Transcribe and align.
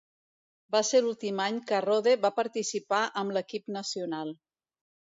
Va 0.75 0.79
ser 0.87 1.01
l'últim 1.07 1.43
any 1.45 1.59
que 1.73 1.83
Rode 1.87 2.15
va 2.25 2.33
participar 2.41 3.05
amb 3.25 3.39
l'equip 3.39 3.73
nacional. 3.81 4.39